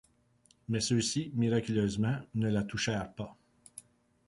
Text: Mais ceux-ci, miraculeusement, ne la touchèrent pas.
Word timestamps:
Mais 0.67 0.79
ceux-ci, 0.79 1.31
miraculeusement, 1.35 2.17
ne 2.33 2.49
la 2.49 2.63
touchèrent 2.63 3.13
pas. 3.13 3.37